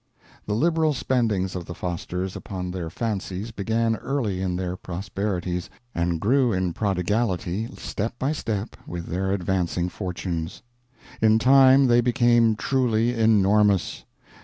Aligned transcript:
The 0.47 0.55
liberal 0.55 0.93
spendings 0.95 1.55
of 1.55 1.65
the 1.65 1.75
Fosters 1.75 2.35
upon 2.35 2.71
their 2.71 2.89
fancies 2.89 3.51
began 3.51 3.97
early 3.97 4.41
in 4.41 4.55
their 4.55 4.75
prosperities, 4.75 5.69
and 5.93 6.19
grew 6.19 6.51
in 6.51 6.73
prodigality 6.73 7.69
step 7.77 8.17
by 8.17 8.31
step 8.31 8.75
with 8.87 9.05
their 9.05 9.31
advancing 9.31 9.89
fortunes. 9.89 10.63
In 11.21 11.37
time 11.37 11.85
they 11.85 12.01
became 12.01 12.55
truly 12.55 13.13
enormous. 13.13 14.03